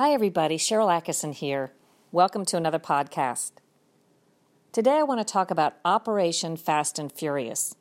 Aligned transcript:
Hi, 0.00 0.14
everybody. 0.14 0.56
Sharyl 0.56 0.88
Attkisson 0.88 1.34
here. 1.34 1.72
Welcome 2.10 2.46
to 2.46 2.56
another 2.56 2.78
podcast. 2.78 3.52
Today, 4.72 4.92
I 4.92 5.02
want 5.02 5.20
to 5.20 5.30
talk 5.30 5.50
about 5.50 5.74
Operation 5.84 6.56
Fast 6.56 6.98
and 6.98 7.12
Furious. 7.12 7.76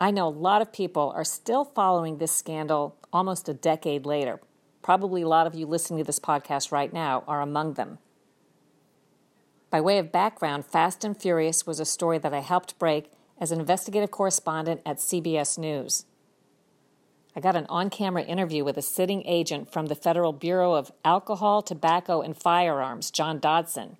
I 0.00 0.10
know 0.10 0.26
a 0.26 0.30
lot 0.30 0.62
of 0.62 0.72
people 0.72 1.12
are 1.14 1.22
still 1.22 1.66
following 1.66 2.16
this 2.16 2.34
scandal 2.34 2.96
almost 3.12 3.46
a 3.46 3.52
decade 3.52 4.06
later. 4.06 4.40
Probably 4.80 5.20
a 5.20 5.28
lot 5.28 5.46
of 5.46 5.54
you 5.54 5.66
listening 5.66 5.98
to 5.98 6.04
this 6.04 6.18
podcast 6.18 6.72
right 6.72 6.94
now 6.94 7.24
are 7.28 7.42
among 7.42 7.74
them. 7.74 7.98
By 9.68 9.82
way 9.82 9.98
of 9.98 10.10
background, 10.10 10.64
Fast 10.64 11.04
and 11.04 11.14
Furious 11.14 11.66
was 11.66 11.78
a 11.78 11.84
story 11.84 12.16
that 12.16 12.32
I 12.32 12.40
helped 12.40 12.78
break 12.78 13.12
as 13.38 13.52
an 13.52 13.60
investigative 13.60 14.10
correspondent 14.10 14.80
at 14.86 14.96
CBS 14.96 15.58
News. 15.58 16.06
I 17.36 17.40
got 17.40 17.56
an 17.56 17.66
on 17.68 17.90
camera 17.90 18.22
interview 18.22 18.62
with 18.62 18.76
a 18.76 18.82
sitting 18.82 19.26
agent 19.26 19.72
from 19.72 19.86
the 19.86 19.96
Federal 19.96 20.32
Bureau 20.32 20.74
of 20.74 20.92
Alcohol, 21.04 21.62
Tobacco, 21.62 22.20
and 22.20 22.36
Firearms, 22.36 23.10
John 23.10 23.40
Dodson. 23.40 23.96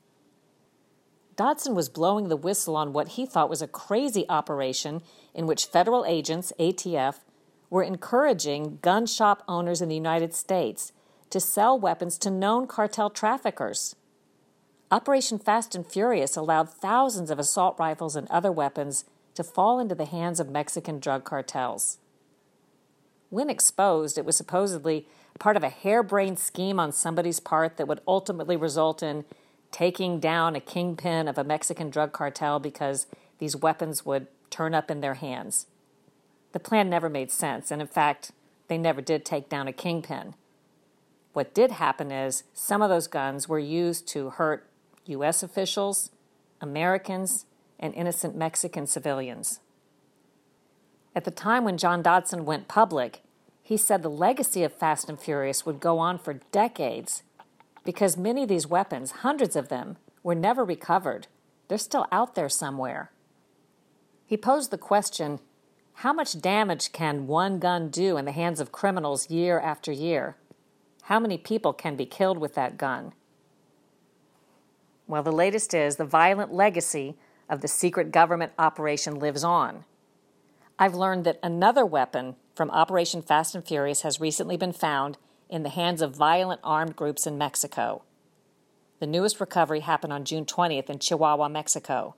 Dodson 1.35 1.75
was 1.75 1.89
blowing 1.89 2.29
the 2.29 2.37
whistle 2.37 2.77
on 2.77 2.93
what 2.93 3.09
he 3.09 3.27
thought 3.27 3.51
was 3.51 3.61
a 3.61 3.67
crazy 3.67 4.25
operation 4.29 5.03
in 5.35 5.49
which 5.49 5.67
federal 5.67 6.05
agents, 6.05 6.53
ATF, 6.61 7.21
were 7.71 7.83
encouraging 7.83 8.79
gun 8.83 9.05
shop 9.05 9.43
owners 9.49 9.83
in 9.83 9.89
the 9.89 9.97
United 9.97 10.33
States 10.33 10.93
to 11.31 11.41
sell 11.41 11.77
weapons 11.77 12.19
to 12.19 12.31
known 12.31 12.69
cartel 12.69 13.11
traffickers. 13.11 13.97
Operation 14.93 15.41
Fast 15.41 15.75
and 15.75 15.85
Furious 15.85 16.37
allowed 16.37 16.71
thousands 16.71 17.33
of 17.33 17.41
assault 17.41 17.77
rifles 17.81 18.15
and 18.15 18.29
other 18.31 18.53
weapons 18.53 19.05
to 19.35 19.43
fall 19.43 19.81
into 19.81 19.97
the 19.97 20.05
hands 20.05 20.39
of 20.39 20.49
Mexican 20.49 21.01
drug 21.01 21.25
cartels. 21.25 21.99
When 23.35 23.51
exposed, 23.51 24.17
it 24.17 24.25
was 24.25 24.37
supposedly 24.37 25.09
part 25.41 25.57
of 25.57 25.65
a 25.65 25.69
harebrained 25.69 26.39
scheme 26.39 26.79
on 26.79 26.93
somebody's 26.93 27.41
part 27.41 27.79
that 27.79 27.89
would 27.89 28.01
ultimately 28.07 28.57
result 28.57 29.03
in 29.03 29.25
taking 29.73 30.21
down 30.21 30.55
a 30.55 30.61
kingpin 30.61 31.27
of 31.27 31.37
a 31.37 31.43
Mexican 31.43 31.91
drug 31.91 32.13
cartel 32.13 32.61
because 32.61 33.09
these 33.41 33.57
weapons 33.57 34.07
would 34.07 34.29
turn 34.51 34.73
up 34.73 34.89
in 34.89 35.01
their 35.01 35.15
hands. 35.15 35.67
The 36.53 36.61
plan 36.61 36.89
never 36.89 37.09
made 37.09 37.33
sense, 37.33 37.73
and 37.73 37.83
in 37.83 37.89
fact, 37.89 38.31
they 38.69 38.79
never 38.79 39.01
did 39.01 39.25
take 39.25 39.49
down 39.49 39.67
a 39.67 39.73
kingpin. 39.73 40.35
What 41.33 41.53
did 41.53 41.73
happen 41.73 42.13
is 42.13 42.45
some 42.55 42.83
of 42.83 42.89
those 42.89 43.09
guns 43.09 43.49
were 43.49 43.59
used 43.59 44.07
to 44.11 44.31
hurt 44.31 44.69
U.S. 45.07 45.43
officials, 45.43 46.13
Americans, 46.61 47.47
and 47.81 47.95
innocent 47.95 48.37
Mexican 48.37 48.87
civilians. 48.87 49.59
At 51.17 51.25
the 51.25 51.33
time 51.33 51.65
when 51.65 51.79
John 51.79 52.01
Dodson 52.01 52.45
went 52.45 52.69
public, 52.69 53.23
he 53.65 53.79
said 53.79 54.03
the 54.03 54.11
legacy 54.11 54.63
of 54.63 54.75
Fast 54.75 55.09
and 55.09 55.19
Furious 55.19 55.65
would 55.65 55.81
go 55.81 55.99
on 55.99 56.19
for 56.19 56.35
decades 56.53 57.23
because 57.83 58.17
many 58.17 58.43
of 58.43 58.49
these 58.49 58.67
weapons, 58.67 59.11
hundreds 59.11 59.57
of 59.57 59.71
them, 59.71 59.97
were 60.23 60.35
never 60.35 60.63
recovered. 60.63 61.27
They're 61.69 61.79
still 61.79 62.07
out 62.13 62.35
there 62.35 62.51
somewhere. 62.51 63.11
He 64.27 64.37
posed 64.37 64.71
the 64.71 64.79
question 64.79 65.41
how 65.99 66.13
much 66.13 66.41
damage 66.41 66.93
can 66.93 67.27
one 67.27 67.59
gun 67.59 67.89
do 67.89 68.19
in 68.19 68.27
the 68.27 68.33
hands 68.33 68.61
of 68.61 68.73
criminals 68.73 69.31
year 69.31 69.59
after 69.59 69.93
year? 69.93 70.37
How 71.05 71.19
many 71.19 71.39
people 71.39 71.73
can 71.73 71.97
be 71.97 72.05
killed 72.05 72.39
with 72.39 72.55
that 72.55 72.77
gun? 72.77 73.13
Well, 75.07 75.23
the 75.23 75.33
latest 75.33 75.73
is 75.73 75.97
the 75.97 76.05
violent 76.05 76.53
legacy 76.53 77.17
of 77.49 77.61
the 77.61 77.69
secret 77.69 78.11
government 78.11 78.53
operation 78.59 79.19
lives 79.19 79.45
on. 79.45 79.85
I've 80.79 80.95
learned 80.95 81.25
that 81.25 81.39
another 81.43 81.87
weapon 81.87 82.37
from 82.55 82.71
Operation 82.71 83.23
Fast 83.23 83.55
and 83.55 83.65
Furious 83.65 84.03
has 84.03 84.21
recently 84.21 84.57
been 84.57 84.73
found 84.73 85.19
in 85.49 85.63
the 85.63 85.69
hands 85.69 86.03
of 86.03 86.17
violent 86.17 86.61
armed 86.65 86.97
groups 86.97 87.27
in 87.27 87.39
Mexico. 87.39 88.03
The 88.99 89.07
newest 89.07 89.41
recovery 89.41 89.81
happened 89.81 90.13
on 90.13 90.25
June 90.25 90.45
20th 90.45 90.91
in 90.91 90.99
Chihuahua, 90.99 91.49
Mexico. 91.49 92.17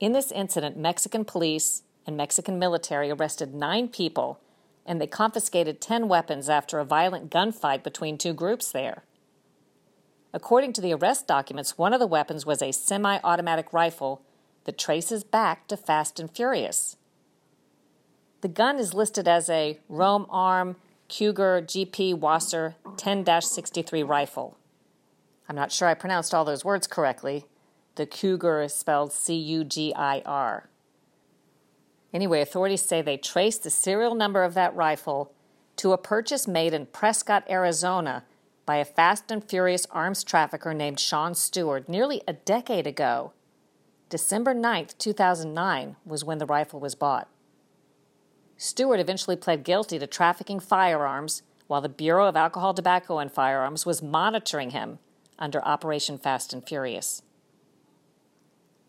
In 0.00 0.12
this 0.12 0.32
incident, 0.32 0.76
Mexican 0.76 1.24
police 1.24 1.82
and 2.06 2.16
Mexican 2.16 2.58
military 2.58 3.10
arrested 3.10 3.54
nine 3.54 3.88
people 3.88 4.40
and 4.84 5.00
they 5.00 5.06
confiscated 5.06 5.80
10 5.80 6.08
weapons 6.08 6.48
after 6.48 6.78
a 6.78 6.84
violent 6.84 7.30
gunfight 7.30 7.82
between 7.82 8.18
two 8.18 8.32
groups 8.32 8.72
there. 8.72 9.04
According 10.34 10.72
to 10.74 10.80
the 10.80 10.94
arrest 10.94 11.26
documents, 11.26 11.78
one 11.78 11.92
of 11.92 12.00
the 12.00 12.06
weapons 12.06 12.46
was 12.46 12.62
a 12.62 12.72
semi 12.72 13.20
automatic 13.22 13.72
rifle 13.72 14.22
that 14.64 14.78
traces 14.78 15.24
back 15.24 15.68
to 15.68 15.76
Fast 15.76 16.18
and 16.18 16.30
Furious. 16.30 16.96
The 18.42 18.48
gun 18.48 18.80
is 18.80 18.92
listed 18.92 19.28
as 19.28 19.48
a 19.48 19.78
Romarm 19.88 20.74
Cougar 21.08 21.62
GP 21.62 22.18
WASR 22.18 22.74
10 22.96 23.40
63 23.40 24.02
rifle. 24.02 24.56
I'm 25.48 25.54
not 25.54 25.70
sure 25.70 25.86
I 25.86 25.94
pronounced 25.94 26.34
all 26.34 26.44
those 26.44 26.64
words 26.64 26.88
correctly. 26.88 27.46
The 27.94 28.04
Cougar 28.04 28.62
is 28.62 28.74
spelled 28.74 29.12
C 29.12 29.36
U 29.36 29.62
G 29.62 29.94
I 29.94 30.22
R. 30.26 30.68
Anyway, 32.12 32.40
authorities 32.40 32.82
say 32.82 33.00
they 33.00 33.16
traced 33.16 33.62
the 33.62 33.70
serial 33.70 34.16
number 34.16 34.42
of 34.42 34.54
that 34.54 34.74
rifle 34.74 35.32
to 35.76 35.92
a 35.92 35.98
purchase 35.98 36.48
made 36.48 36.74
in 36.74 36.86
Prescott, 36.86 37.44
Arizona 37.48 38.24
by 38.66 38.76
a 38.76 38.84
fast 38.84 39.30
and 39.30 39.44
furious 39.44 39.86
arms 39.92 40.24
trafficker 40.24 40.74
named 40.74 40.98
Sean 40.98 41.36
Steward 41.36 41.88
nearly 41.88 42.22
a 42.26 42.32
decade 42.32 42.88
ago. 42.88 43.32
December 44.08 44.52
9, 44.52 44.88
2009 44.98 45.96
was 46.04 46.24
when 46.24 46.38
the 46.38 46.46
rifle 46.46 46.80
was 46.80 46.96
bought. 46.96 47.28
Steward 48.62 49.00
eventually 49.00 49.34
pled 49.34 49.64
guilty 49.64 49.98
to 49.98 50.06
trafficking 50.06 50.60
firearms 50.60 51.42
while 51.66 51.80
the 51.80 51.88
Bureau 51.88 52.28
of 52.28 52.36
Alcohol, 52.36 52.72
Tobacco, 52.72 53.18
and 53.18 53.32
Firearms 53.32 53.84
was 53.84 54.04
monitoring 54.04 54.70
him 54.70 55.00
under 55.36 55.60
Operation 55.64 56.16
Fast 56.16 56.52
and 56.52 56.64
Furious. 56.64 57.22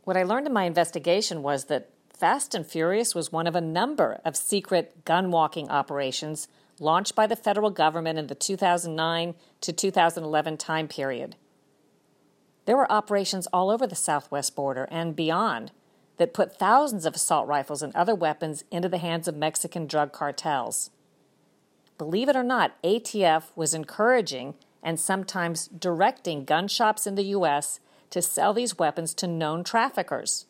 What 0.04 0.16
I 0.16 0.22
learned 0.22 0.46
in 0.46 0.54
my 0.54 0.66
investigation 0.66 1.42
was 1.42 1.66
that 1.66 1.90
Fast 2.16 2.54
and 2.54 2.68
Furious 2.68 3.16
was 3.16 3.32
one 3.32 3.48
of 3.48 3.56
a 3.56 3.62
number 3.62 4.22
of 4.24 4.38
secret 4.38 5.06
gun 5.06 5.32
walking 5.32 5.68
operations 5.70 6.48
launched 6.80 7.16
by 7.16 7.26
the 7.26 7.36
federal 7.36 7.72
government 7.72 8.20
in 8.20 8.28
the 8.28 8.36
2009 8.36 9.34
to 9.62 9.74
2011 9.74 10.58
time 10.58 10.88
period. 10.88 11.36
There 12.66 12.78
were 12.78 12.92
operations 12.92 13.48
all 13.52 13.72
over 13.72 13.88
the 13.88 13.96
southwest 13.96 14.56
border 14.56 14.88
and 14.92 15.16
beyond 15.16 15.72
that 16.24 16.34
put 16.34 16.58
thousands 16.58 17.06
of 17.06 17.16
assault 17.16 17.46
rifles 17.50 17.84
and 17.84 17.94
other 17.94 18.16
weapons 18.16 18.64
into 18.72 18.88
the 18.88 18.98
hands 18.98 19.28
of 19.28 19.36
Mexican 19.36 19.86
drug 19.86 20.14
cartels. 20.14 20.90
Believe 21.98 22.30
it 22.30 22.36
or 22.38 22.44
not, 22.44 22.82
ATF 22.82 23.52
was 23.58 23.74
encouraging 23.74 24.54
and 24.82 24.98
sometimes 24.98 25.68
directing 25.68 26.46
gun 26.46 26.70
shops 26.70 27.06
in 27.06 27.16
the 27.16 27.26
U.S. 27.26 27.82
to 28.10 28.22
sell 28.22 28.54
these 28.54 28.80
weapons 28.80 29.14
to 29.16 29.28
known 29.28 29.66
traffickers. 29.66 30.46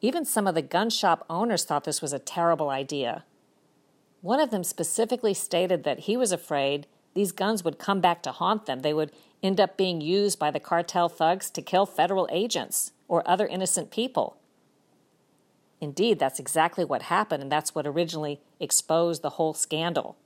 Even 0.00 0.24
some 0.24 0.46
of 0.46 0.54
the 0.54 0.62
gun 0.62 0.88
shop 0.88 1.26
owners 1.28 1.64
thought 1.64 1.84
this 1.84 2.00
was 2.00 2.14
a 2.14 2.18
terrible 2.18 2.70
idea. 2.70 3.24
One 4.22 4.40
of 4.40 4.50
them 4.50 4.64
specifically 4.64 5.34
stated 5.34 5.84
that 5.84 5.98
he 5.98 6.16
was 6.16 6.32
afraid 6.32 6.86
these 7.12 7.32
guns 7.32 7.62
would 7.62 7.78
come 7.78 8.00
back 8.00 8.22
to 8.22 8.32
haunt 8.32 8.64
them. 8.64 8.80
They 8.80 8.94
would 8.94 9.12
end 9.42 9.60
up 9.60 9.76
being 9.76 10.00
used 10.00 10.38
by 10.38 10.50
the 10.50 10.58
cartel 10.60 11.10
thugs 11.10 11.50
to 11.50 11.60
kill 11.60 11.84
federal 11.84 12.26
agents 12.32 12.92
or 13.06 13.22
other 13.28 13.46
innocent 13.46 13.90
people. 13.90 14.38
Indeed, 15.82 16.20
that's 16.20 16.38
exactly 16.38 16.84
what 16.84 17.02
happened, 17.02 17.42
and 17.42 17.50
that's 17.50 17.74
what 17.74 17.88
originally 17.88 18.40
exposed 18.60 19.20
the 19.20 19.30
whole 19.30 19.52
scandal. 19.52 20.16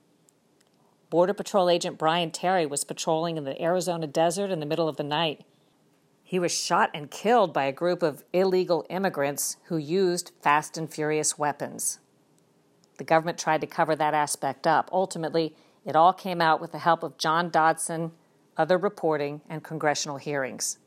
Border 1.09 1.33
Patrol 1.33 1.67
agent 1.67 1.97
Brian 1.97 2.29
Terry 2.29 2.67
was 2.67 2.83
patrolling 2.83 3.37
in 3.37 3.43
the 3.43 3.59
Arizona 3.59 4.05
desert 4.05 4.51
in 4.51 4.59
the 4.59 4.67
middle 4.67 4.87
of 4.87 4.97
the 4.97 5.03
night. 5.03 5.45
He 6.23 6.37
was 6.37 6.55
shot 6.55 6.91
and 6.93 7.09
killed 7.09 7.53
by 7.53 7.63
a 7.63 7.71
group 7.71 8.03
of 8.03 8.23
illegal 8.33 8.85
immigrants 8.91 9.57
who 9.63 9.77
used 9.77 10.31
fast 10.43 10.77
and 10.77 10.93
furious 10.93 11.39
weapons. 11.39 11.97
The 12.99 13.03
government 13.03 13.39
tried 13.39 13.61
to 13.61 13.67
cover 13.67 13.95
that 13.95 14.13
aspect 14.13 14.67
up. 14.67 14.91
Ultimately, 14.93 15.55
it 15.83 15.95
all 15.95 16.13
came 16.13 16.39
out 16.39 16.61
with 16.61 16.71
the 16.71 16.79
help 16.79 17.01
of 17.01 17.17
John 17.17 17.49
Dodson, 17.49 18.11
other 18.57 18.77
reporting, 18.77 19.41
and 19.49 19.63
congressional 19.63 20.17
hearings. 20.17 20.77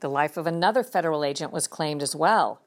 The 0.00 0.10
life 0.10 0.36
of 0.36 0.46
another 0.46 0.82
federal 0.82 1.24
agent 1.24 1.50
was 1.50 1.66
claimed 1.66 2.02
as 2.02 2.14
well. 2.14 2.60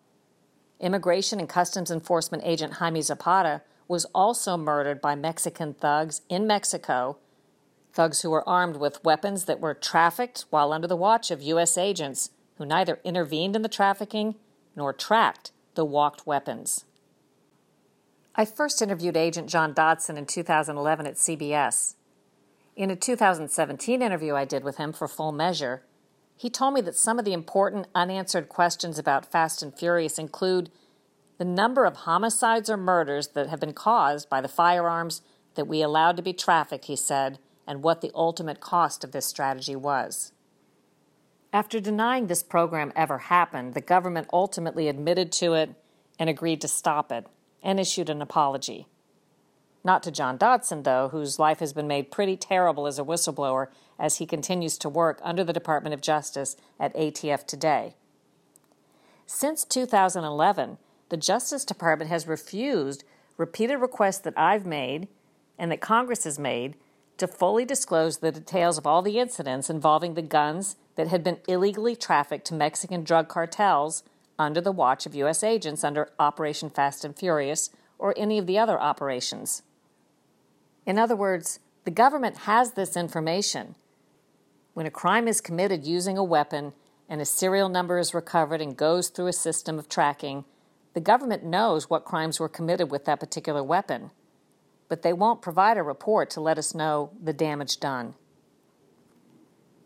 Immigration 0.80 1.40
and 1.40 1.50
Customs 1.50 1.92
Enforcement 1.92 2.44
agent 2.46 2.74
Jaime 2.74 3.02
Zapata 3.02 3.62
was 3.88 4.06
also 4.16 4.56
murdered 4.56 5.02
by 5.02 5.16
Mexican 5.16 5.74
thugs 5.74 6.22
in 6.30 6.48
Mexico, 6.48 7.18
thugs 7.92 8.22
who 8.22 8.30
were 8.30 8.48
armed 8.48 8.78
with 8.78 9.04
weapons 9.04 9.46
that 9.46 9.60
were 9.60 9.74
trafficked 9.74 10.46
while 10.50 10.72
under 10.72 10.88
the 10.88 10.96
watch 10.96 11.32
of 11.32 11.42
U.S. 11.42 11.78
agents 11.78 12.30
who 12.58 12.66
neither 12.66 13.00
intervened 13.04 13.56
in 13.56 13.62
the 13.62 13.68
trafficking 13.68 14.36
nor 14.76 14.94
tracked 14.94 15.52
the 15.76 15.84
walked 15.84 16.26
weapons. 16.26 16.86
I 18.36 18.46
first 18.46 18.82
interviewed 18.82 19.18
Agent 19.18 19.50
John 19.50 19.74
Dodson 19.74 20.18
in 20.18 20.26
2011 20.26 21.08
at 21.08 21.16
CBS. 21.16 21.96
In 22.76 22.90
a 22.90 22.96
2017 22.96 24.02
interview 24.02 24.36
I 24.36 24.46
did 24.46 24.64
with 24.64 24.78
him 24.78 24.94
for 24.94 25.08
Full 25.08 25.34
Measure, 25.34 25.84
he 26.40 26.50
told 26.50 26.74
me 26.74 26.80
that 26.80 26.96
some 26.96 27.20
of 27.20 27.26
the 27.26 27.34
important 27.34 27.86
unanswered 27.94 28.48
questions 28.48 28.98
about 28.98 29.30
Fast 29.30 29.62
and 29.62 29.78
Furious 29.78 30.18
include 30.18 30.72
the 31.38 31.44
number 31.44 31.84
of 31.84 31.98
homicides 31.98 32.70
or 32.70 32.78
murders 32.78 33.28
that 33.30 33.48
have 33.48 33.60
been 33.60 33.74
caused 33.74 34.30
by 34.30 34.40
the 34.40 34.48
firearms 34.48 35.22
that 35.56 35.68
we 35.68 35.82
allowed 35.82 36.16
to 36.16 36.24
be 36.24 36.32
trafficked, 36.32 36.86
he 36.86 36.96
said, 36.96 37.40
and 37.68 37.84
what 37.84 38.00
the 38.00 38.12
ultimate 38.16 38.62
cost 38.62 39.04
of 39.04 39.12
this 39.12 39.26
strategy 39.26 39.76
was. 39.76 40.32
After 41.52 41.82
denying 41.82 42.28
this 42.28 42.42
program 42.42 42.94
ever 42.96 43.18
happened, 43.18 43.74
the 43.74 43.82
government 43.82 44.30
ultimately 44.32 44.88
admitted 44.88 45.34
to 45.34 45.56
it 45.56 45.72
and 46.18 46.30
agreed 46.30 46.62
to 46.62 46.70
stop 46.70 47.12
it 47.12 47.28
and 47.62 47.82
issued 47.82 48.10
an 48.10 48.22
apology. 48.22 48.88
Not 49.84 50.04
to 50.04 50.12
John 50.12 50.38
Dodson, 50.38 50.84
though, 50.84 51.10
whose 51.10 51.40
life 51.40 51.60
has 51.60 51.74
been 51.74 51.88
made 51.88 52.12
pretty 52.12 52.36
terrible 52.36 52.86
as 52.86 53.00
a 53.00 53.04
whistleblower 53.04 53.68
as 53.98 54.18
he 54.18 54.26
continues 54.26 54.78
to 54.80 54.90
work 54.90 55.20
under 55.24 55.44
the 55.44 55.54
Department 55.54 55.94
of 55.94 56.02
Justice 56.02 56.58
at 56.80 56.94
ATF 56.96 57.46
today. 57.46 57.96
Since 59.26 59.64
2011, 59.66 60.78
the 61.10 61.18
Justice 61.18 61.64
Department 61.64 62.10
has 62.10 62.28
refused 62.28 63.04
repeated 63.38 63.78
requests 63.78 64.20
that 64.20 64.38
I've 64.38 64.66
made 64.66 65.08
and 65.58 65.72
that 65.72 65.82
Congress 65.82 66.26
has 66.26 66.38
made 66.38 66.76
to 67.18 67.28
fully 67.28 67.66
disclose 67.66 68.18
the 68.18 68.32
details 68.32 68.78
of 68.78 68.88
all 68.88 69.02
the 69.02 69.20
incidents 69.20 69.70
involving 69.70 70.14
the 70.14 70.22
guns 70.22 70.76
that 70.96 71.08
had 71.08 71.24
been 71.24 71.40
illegally 71.48 71.96
trafficked 71.96 72.48
to 72.48 72.54
Mexican 72.54 73.04
drug 73.04 73.28
cartels 73.28 74.04
under 74.38 74.62
the 74.62 74.72
watch 74.72 75.06
of 75.06 75.16
U.S. 75.16 75.44
agents 75.44 75.84
under 75.84 76.10
Operation 76.18 76.70
Fast 76.70 77.04
and 77.04 77.16
Furious 77.16 77.70
or 77.98 78.14
any 78.18 78.38
of 78.38 78.48
the 78.48 78.58
other 78.58 78.80
operations. 78.80 79.64
In 80.90 80.98
other 80.98 81.16
words, 81.16 81.60
the 81.86 81.92
government 81.92 82.40
has 82.40 82.72
this 82.72 82.98
information. 82.98 83.76
When 84.74 84.86
a 84.86 84.92
crime 84.92 85.28
is 85.28 85.40
committed 85.40 85.86
using 85.86 86.18
a 86.18 86.24
weapon 86.24 86.74
and 87.08 87.22
a 87.22 87.26
serial 87.26 87.70
number 87.70 87.98
is 87.98 88.14
recovered 88.14 88.60
and 88.60 88.76
goes 88.76 89.08
through 89.08 89.28
a 89.28 89.34
system 89.34 89.80
of 89.80 89.88
tracking, 89.88 90.44
the 90.96 91.00
government 91.00 91.46
knows 91.46 91.90
what 91.90 92.04
crimes 92.04 92.40
were 92.40 92.50
committed 92.50 92.92
with 92.92 93.06
that 93.06 93.22
particular 93.22 93.64
weapon 93.64 94.12
but 94.90 95.04
they 95.04 95.14
won't 95.14 95.42
provide 95.42 95.78
a 95.78 95.84
report 95.84 96.30
to 96.32 96.42
let 96.42 96.58
us 96.58 96.76
know 96.76 97.12
the 97.24 97.32
damage 97.32 97.80
done. 97.80 98.16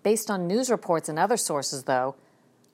Based 0.01 0.31
on 0.31 0.47
news 0.47 0.71
reports 0.71 1.09
and 1.09 1.19
other 1.19 1.37
sources, 1.37 1.83
though, 1.83 2.15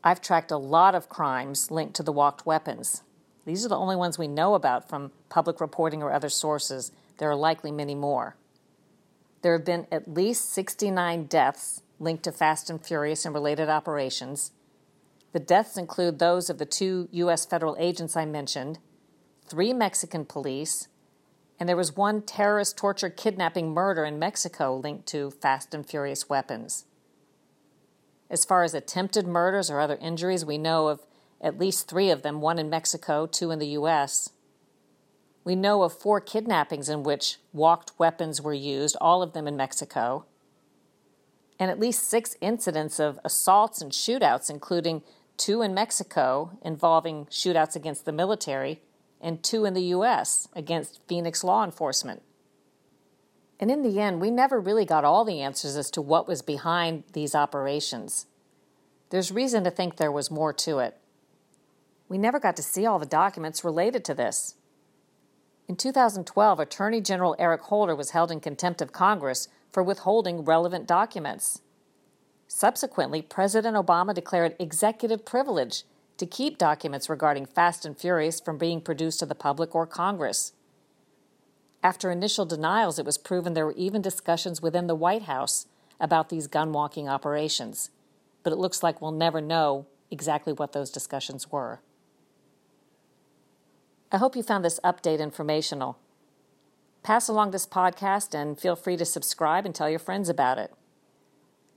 I've 0.04 0.22
tracked 0.22 0.52
a 0.52 0.58
lot 0.58 0.96
of 0.96 1.10
crimes 1.10 1.70
linked 1.70 1.96
to 1.96 2.04
the 2.04 2.14
walked 2.14 2.46
weapons. 2.46 3.04
These 3.46 3.66
are 3.66 3.70
the 3.70 3.78
only 3.78 3.96
ones 3.96 4.18
we 4.18 4.28
know 4.28 4.54
about 4.54 4.88
from 4.88 5.12
public 5.28 5.60
reporting 5.60 6.02
or 6.02 6.14
other 6.14 6.30
sources. 6.30 6.92
There 7.20 7.30
are 7.30 7.36
likely 7.36 7.72
many 7.72 7.96
more. 7.96 8.36
There 9.42 9.54
have 9.54 9.66
been 9.66 9.88
at 9.92 10.14
least 10.14 10.52
69 10.52 11.26
deaths 11.26 11.82
linked 12.00 12.24
to 12.24 12.32
Fast 12.32 12.70
and 12.70 12.84
Furious 12.84 13.26
and 13.26 13.34
related 13.34 13.70
operations. 13.70 14.52
The 15.34 15.40
deaths 15.40 15.78
include 15.78 16.18
those 16.18 16.50
of 16.50 16.58
the 16.58 16.66
two 16.66 17.08
U.S. 17.12 17.46
federal 17.46 17.76
agents 17.78 18.18
I 18.18 18.26
mentioned, 18.26 18.80
three 19.46 19.74
Mexican 19.74 20.26
police, 20.26 20.88
and 21.60 21.68
there 21.68 21.76
was 21.76 21.96
one 21.96 22.22
terrorist 22.22 22.78
torture, 22.78 23.10
kidnapping, 23.10 23.74
murder 23.74 24.06
in 24.06 24.18
Mexico 24.18 24.78
linked 24.78 25.06
to 25.08 25.30
Fast 25.30 25.74
and 25.74 25.88
Furious 25.88 26.30
weapons. 26.30 26.86
As 28.30 28.46
far 28.46 28.64
as 28.64 28.74
attempted 28.74 29.28
murders 29.28 29.70
or 29.70 29.82
other 29.82 29.98
injuries, 30.02 30.46
we 30.46 30.58
know 30.58 30.88
of 30.88 31.02
at 31.42 31.58
least 31.58 31.90
three 31.90 32.10
of 32.10 32.22
them 32.22 32.40
one 32.40 32.60
in 32.60 32.70
Mexico, 32.70 33.26
two 33.26 33.52
in 33.52 33.60
the 33.60 33.68
U.S. 33.68 34.30
We 35.44 35.56
know 35.56 35.84
of 35.84 35.94
four 35.94 36.20
kidnappings 36.20 36.90
in 36.90 37.04
which 37.04 37.38
walked 37.54 37.92
weapons 37.98 38.42
were 38.42 38.54
used, 38.54 38.96
all 39.00 39.22
of 39.22 39.34
them 39.34 39.48
in 39.48 39.56
Mexico, 39.56 40.26
and 41.60 41.72
at 41.72 41.80
least 41.80 42.08
six 42.08 42.36
incidents 42.42 43.00
of 43.00 43.20
assaults 43.24 43.82
and 43.82 43.92
shootouts, 43.92 44.50
including 44.50 45.02
two 45.38 45.62
in 45.62 45.74
Mexico 45.74 46.58
involving 46.62 47.26
shootouts 47.26 47.76
against 47.76 48.06
the 48.06 48.12
military 48.12 48.82
and 49.22 49.44
two 49.44 49.66
in 49.66 49.74
the 49.74 49.84
U.S. 49.84 50.48
against 50.54 51.02
Phoenix 51.08 51.44
law 51.44 51.64
enforcement. 51.64 52.22
And 53.60 53.70
in 53.70 53.82
the 53.82 54.00
end, 54.00 54.22
we 54.22 54.32
never 54.32 54.60
really 54.60 54.86
got 54.86 55.04
all 55.04 55.26
the 55.26 55.42
answers 55.42 55.76
as 55.76 55.92
to 55.92 56.02
what 56.02 56.28
was 56.28 56.42
behind 56.42 57.04
these 57.12 57.36
operations. 57.36 58.26
There's 59.10 59.32
reason 59.32 59.66
to 59.66 59.72
think 59.72 59.98
there 59.98 60.12
was 60.12 60.32
more 60.32 60.54
to 60.54 60.80
it. 60.80 60.98
We 62.08 62.18
never 62.18 62.40
got 62.40 62.56
to 62.56 62.64
see 62.64 62.86
all 62.86 63.00
the 63.00 63.06
documents 63.06 63.66
related 63.66 64.06
to 64.06 64.14
this. 64.14 64.56
In 65.70 65.76
2012, 65.76 66.60
Attorney 66.60 67.00
General 67.00 67.36
Eric 67.38 67.62
Holder 67.62 67.96
was 67.96 68.10
held 68.10 68.32
in 68.32 68.40
contempt 68.40 68.82
of 68.82 68.92
Congress 68.92 69.48
for 69.72 69.84
withholding 69.84 70.44
relevant 70.44 70.88
documents. 70.88 71.62
Subsequently, 72.48 73.22
President 73.22 73.78
Obama 73.78 74.16
declared 74.16 74.56
executive 74.58 75.26
privilege 75.26 75.84
to 76.18 76.26
keep 76.26 76.58
documents 76.58 77.08
regarding 77.08 77.46
Fast 77.46 77.86
and 77.86 77.96
Furious 77.96 78.40
from 78.40 78.58
being 78.58 78.82
produced 78.82 79.20
to 79.20 79.28
the 79.28 79.36
public 79.36 79.76
or 79.76 79.86
Congress. 79.86 80.54
After 81.84 82.10
initial 82.10 82.48
denials, 82.48 82.98
it 82.98 83.06
was 83.06 83.20
proven 83.20 83.54
there 83.54 83.68
were 83.68 83.74
even 83.74 84.02
discussions 84.02 84.64
within 84.64 84.88
the 84.88 84.96
White 84.96 85.24
House 85.24 85.68
about 86.00 86.30
these 86.30 86.48
gun 86.48 86.72
walking 86.72 87.08
operations, 87.08 87.92
but 88.42 88.52
it 88.52 88.58
looks 88.58 88.82
like 88.82 89.04
we'll 89.04 89.12
never 89.12 89.40
know 89.40 89.86
exactly 90.10 90.52
what 90.52 90.74
those 90.74 90.90
discussions 90.90 91.52
were. 91.52 91.80
I 94.12 94.18
hope 94.18 94.36
you 94.36 94.42
found 94.42 94.66
this 94.66 94.80
update 94.84 95.20
informational. 95.20 96.00
Pass 97.04 97.28
along 97.28 97.52
this 97.52 97.68
podcast 97.68 98.34
and 98.34 98.60
feel 98.60 98.76
free 98.76 98.98
to 98.98 99.06
subscribe 99.06 99.66
and 99.68 99.76
tell 99.76 99.90
your 99.90 100.00
friends 100.00 100.30
about 100.30 100.58
it. 100.58 100.74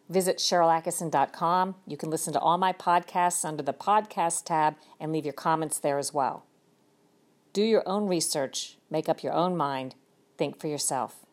Visit 0.08 0.38
SharylAttkisson.com. 0.38 1.74
You 1.86 1.96
can 1.98 2.10
listen 2.10 2.32
to 2.32 2.40
all 2.40 2.56
my 2.56 2.72
podcasts 2.72 3.44
under 3.44 3.62
the 3.62 3.74
podcast 3.74 4.44
tab 4.44 4.76
and 4.98 5.12
leave 5.12 5.26
your 5.26 5.34
comments 5.34 5.78
there 5.78 5.98
as 5.98 6.14
well. 6.14 6.46
Do 7.52 7.62
your 7.62 7.86
own 7.86 8.08
research, 8.08 8.78
make 8.90 9.10
up 9.10 9.22
your 9.22 9.34
own 9.34 9.54
mind, 9.54 9.94
think 10.38 10.58
for 10.58 10.68
yourself. 10.68 11.26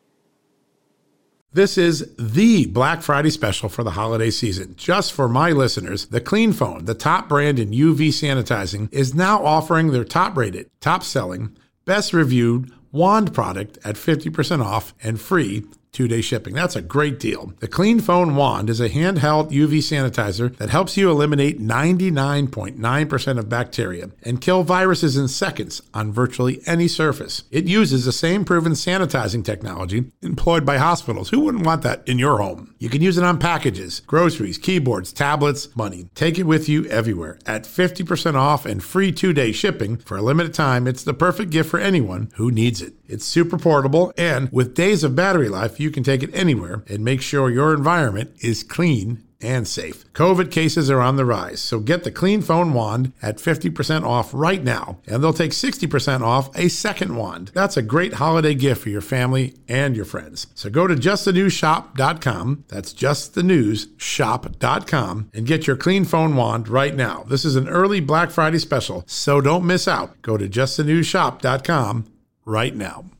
This 1.52 1.76
is 1.76 2.14
the 2.16 2.66
Black 2.66 3.02
Friday 3.02 3.30
special 3.30 3.68
for 3.68 3.82
the 3.82 3.90
holiday 3.90 4.30
season. 4.30 4.76
Just 4.76 5.12
for 5.12 5.28
my 5.28 5.50
listeners, 5.50 6.06
the 6.06 6.20
Clean 6.20 6.52
Phone, 6.52 6.84
the 6.84 6.94
top 6.94 7.28
brand 7.28 7.58
in 7.58 7.72
UV 7.72 8.10
sanitizing, 8.10 8.88
is 8.92 9.16
now 9.16 9.44
offering 9.44 9.88
their 9.90 10.04
top 10.04 10.36
rated, 10.36 10.70
top 10.80 11.02
selling, 11.02 11.56
best 11.84 12.12
reviewed 12.12 12.70
wand 12.92 13.34
product 13.34 13.78
at 13.84 13.96
50% 13.96 14.64
off 14.64 14.94
and 15.02 15.20
free 15.20 15.64
two 15.92 16.08
day 16.08 16.20
shipping. 16.20 16.54
That's 16.54 16.76
a 16.76 16.82
great 16.82 17.18
deal. 17.18 17.52
The 17.60 17.68
Clean 17.68 18.00
Phone 18.00 18.36
Wand 18.36 18.70
is 18.70 18.80
a 18.80 18.88
handheld 18.88 19.50
UV 19.50 19.78
sanitizer 19.78 20.56
that 20.56 20.70
helps 20.70 20.96
you 20.96 21.10
eliminate 21.10 21.60
99.9% 21.60 23.38
of 23.38 23.48
bacteria 23.48 24.10
and 24.22 24.40
kill 24.40 24.62
viruses 24.62 25.16
in 25.16 25.28
seconds 25.28 25.82
on 25.92 26.12
virtually 26.12 26.60
any 26.66 26.88
surface. 26.88 27.44
It 27.50 27.66
uses 27.66 28.04
the 28.04 28.12
same 28.12 28.44
proven 28.44 28.72
sanitizing 28.72 29.44
technology 29.44 30.04
employed 30.22 30.64
by 30.64 30.78
hospitals. 30.78 31.30
Who 31.30 31.40
wouldn't 31.40 31.66
want 31.66 31.82
that 31.82 32.06
in 32.06 32.18
your 32.18 32.38
home? 32.38 32.74
You 32.78 32.88
can 32.88 33.02
use 33.02 33.18
it 33.18 33.24
on 33.24 33.38
packages, 33.38 34.00
groceries, 34.00 34.58
keyboards, 34.58 35.12
tablets, 35.12 35.74
money. 35.76 36.08
Take 36.14 36.38
it 36.38 36.44
with 36.44 36.68
you 36.68 36.86
everywhere 36.86 37.38
at 37.46 37.64
50% 37.64 38.34
off 38.34 38.66
and 38.66 38.82
free 38.82 39.12
two 39.12 39.32
day 39.32 39.52
shipping 39.52 39.96
for 39.96 40.16
a 40.16 40.22
limited 40.22 40.54
time. 40.54 40.86
It's 40.86 41.04
the 41.04 41.14
perfect 41.14 41.50
gift 41.50 41.70
for 41.70 41.80
anyone 41.80 42.30
who 42.36 42.50
needs 42.50 42.80
it. 42.80 42.94
It's 43.08 43.24
super 43.24 43.58
portable 43.58 44.12
and 44.16 44.50
with 44.52 44.74
days 44.74 45.02
of 45.02 45.16
battery 45.16 45.48
life, 45.48 45.79
you 45.80 45.90
can 45.90 46.02
take 46.02 46.22
it 46.22 46.34
anywhere 46.34 46.82
and 46.88 47.04
make 47.04 47.22
sure 47.22 47.50
your 47.50 47.74
environment 47.74 48.32
is 48.40 48.62
clean 48.62 49.24
and 49.42 49.66
safe. 49.66 50.04
COVID 50.12 50.50
cases 50.50 50.90
are 50.90 51.00
on 51.00 51.16
the 51.16 51.24
rise, 51.24 51.60
so 51.60 51.80
get 51.80 52.04
the 52.04 52.10
Clean 52.10 52.42
Phone 52.42 52.74
Wand 52.74 53.14
at 53.22 53.38
50% 53.38 54.04
off 54.04 54.34
right 54.34 54.62
now, 54.62 54.98
and 55.06 55.22
they'll 55.22 55.32
take 55.32 55.52
60% 55.52 56.20
off 56.20 56.54
a 56.56 56.68
second 56.68 57.16
wand. 57.16 57.50
That's 57.54 57.78
a 57.78 57.82
great 57.82 58.14
holiday 58.14 58.54
gift 58.54 58.82
for 58.82 58.90
your 58.90 59.00
family 59.00 59.54
and 59.68 59.94
your 59.96 60.04
friends. 60.04 60.48
So 60.54 60.68
go 60.68 60.86
to 60.86 60.94
justthenewsshop.com, 60.94 62.64
that's 62.68 62.92
justthenewsshop.com, 62.92 65.30
and 65.32 65.46
get 65.46 65.66
your 65.66 65.76
Clean 65.76 66.04
Phone 66.04 66.36
Wand 66.36 66.68
right 66.68 66.94
now. 66.94 67.24
This 67.26 67.44
is 67.44 67.56
an 67.56 67.68
early 67.68 68.00
Black 68.00 68.30
Friday 68.30 68.58
special, 68.58 69.02
so 69.06 69.40
don't 69.40 69.66
miss 69.66 69.88
out. 69.88 70.20
Go 70.22 70.36
to 70.36 70.48
justthenewsshop.com 70.48 72.06
right 72.44 72.76
now. 72.76 73.10